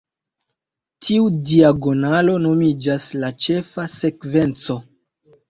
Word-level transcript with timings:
Tiu 1.05 1.27
diagonalo 1.49 2.39
nomiĝas 2.47 3.07
"la 3.21 3.31
ĉefa 3.47 3.87
sekvenco". 3.99 4.81